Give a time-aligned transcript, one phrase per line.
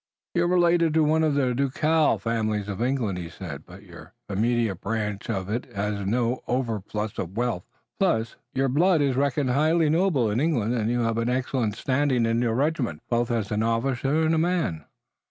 [0.33, 4.35] "You're related to one of the ducal families of England," he said, "but your own
[4.39, 7.65] immediate branch of it has no overplus of wealth.
[7.99, 8.25] Still,
[8.55, 12.41] your blood is reckoned highly noble in England, and you have an excellent standing in
[12.41, 14.85] your regiment, both as an officer and a man."